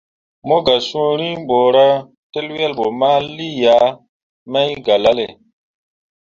Mo 0.47 0.57
gah 0.65 0.81
sũũ 0.87 1.11
riŋ 1.19 1.37
borah 1.49 1.95
tǝl 2.31 2.47
wel 2.55 2.73
bo 2.77 2.85
ma 2.99 3.11
lii 3.35 3.55
yah 3.63 3.87
mai 4.51 4.69
galale. 4.85 5.27